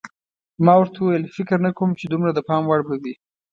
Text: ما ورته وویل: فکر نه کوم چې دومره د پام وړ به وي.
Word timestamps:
ما 0.65 0.73
ورته 0.77 0.97
وویل: 0.99 1.33
فکر 1.37 1.57
نه 1.65 1.71
کوم 1.77 1.89
چې 1.99 2.05
دومره 2.07 2.31
د 2.33 2.39
پام 2.47 2.63
وړ 2.65 2.81
به 2.87 2.95
وي. 3.03 3.13